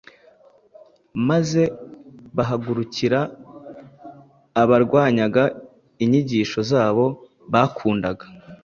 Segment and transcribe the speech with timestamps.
[1.29, 1.61] maze
[2.35, 3.19] bahagurukira
[4.61, 5.43] abarwanyaga
[6.03, 7.05] inyigisho zabo
[7.53, 8.25] bakundaga.